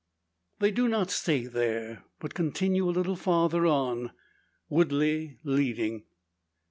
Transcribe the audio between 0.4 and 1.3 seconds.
They do not